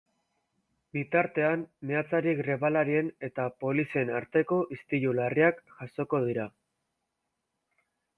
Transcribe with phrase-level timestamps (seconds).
[0.97, 6.47] Bitartean, meatzari grebalarien eta polizien arteko istilu larriak jazoko dira.